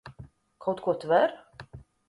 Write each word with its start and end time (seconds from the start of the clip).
Kaut 0.65 0.81
ko 0.87 0.97
tver? 1.05 1.37